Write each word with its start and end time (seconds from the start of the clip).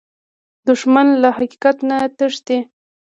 دښمن 0.67 1.07
له 1.21 1.29
حقیقت 1.37 1.77
نه 1.89 1.97
تښتي 2.17 2.57